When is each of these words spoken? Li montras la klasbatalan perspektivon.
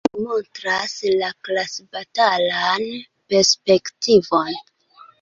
Li 0.13 0.21
montras 0.27 0.95
la 1.23 1.29
klasbatalan 1.49 2.89
perspektivon. 3.37 4.55